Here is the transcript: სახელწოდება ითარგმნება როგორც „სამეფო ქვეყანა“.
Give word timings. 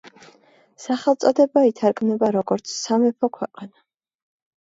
სახელწოდება 0.85 1.63
ითარგმნება 1.67 2.31
როგორც 2.37 2.73
„სამეფო 2.79 3.31
ქვეყანა“. 3.37 3.79